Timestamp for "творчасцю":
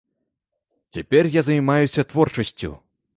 2.15-2.71